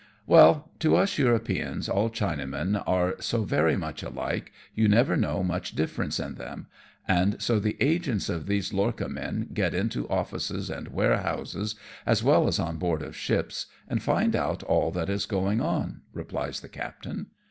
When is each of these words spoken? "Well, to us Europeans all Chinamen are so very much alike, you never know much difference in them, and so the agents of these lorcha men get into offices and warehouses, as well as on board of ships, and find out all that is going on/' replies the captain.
"Well, 0.25 0.71
to 0.79 0.95
us 0.95 1.19
Europeans 1.19 1.87
all 1.87 2.09
Chinamen 2.09 2.81
are 2.87 3.13
so 3.21 3.43
very 3.43 3.77
much 3.77 4.01
alike, 4.01 4.51
you 4.73 4.87
never 4.87 5.15
know 5.15 5.43
much 5.43 5.75
difference 5.75 6.19
in 6.19 6.33
them, 6.33 6.65
and 7.07 7.39
so 7.39 7.59
the 7.59 7.77
agents 7.79 8.27
of 8.27 8.47
these 8.47 8.71
lorcha 8.71 9.07
men 9.07 9.49
get 9.53 9.75
into 9.75 10.09
offices 10.09 10.71
and 10.71 10.87
warehouses, 10.87 11.75
as 12.03 12.23
well 12.23 12.47
as 12.47 12.57
on 12.57 12.77
board 12.77 13.03
of 13.03 13.15
ships, 13.15 13.67
and 13.87 14.01
find 14.01 14.35
out 14.35 14.63
all 14.63 14.89
that 14.89 15.07
is 15.07 15.27
going 15.27 15.59
on/' 15.59 15.99
replies 16.13 16.61
the 16.61 16.69
captain. 16.69 17.27